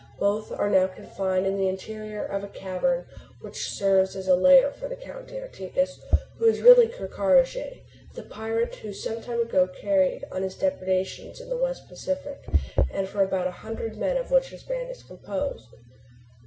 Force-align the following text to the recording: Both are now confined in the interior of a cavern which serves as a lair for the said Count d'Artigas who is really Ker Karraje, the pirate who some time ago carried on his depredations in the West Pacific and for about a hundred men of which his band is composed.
Both 0.17 0.51
are 0.51 0.67
now 0.71 0.87
confined 0.87 1.45
in 1.45 1.57
the 1.57 1.67
interior 1.67 2.25
of 2.25 2.43
a 2.43 2.47
cavern 2.47 3.05
which 3.41 3.67
serves 3.69 4.15
as 4.15 4.27
a 4.27 4.33
lair 4.35 4.71
for 4.71 4.89
the 4.89 4.95
said 4.95 5.03
Count 5.05 5.27
d'Artigas 5.27 5.99
who 6.39 6.45
is 6.45 6.59
really 6.63 6.87
Ker 6.87 7.07
Karraje, 7.07 7.83
the 8.15 8.23
pirate 8.23 8.73
who 8.77 8.93
some 8.93 9.21
time 9.21 9.39
ago 9.41 9.67
carried 9.67 10.25
on 10.31 10.41
his 10.41 10.55
depredations 10.55 11.39
in 11.39 11.49
the 11.49 11.55
West 11.55 11.87
Pacific 11.87 12.43
and 12.89 13.07
for 13.07 13.21
about 13.21 13.45
a 13.45 13.51
hundred 13.61 13.95
men 13.95 14.17
of 14.17 14.31
which 14.31 14.49
his 14.49 14.63
band 14.63 14.89
is 14.89 15.03
composed. 15.03 15.67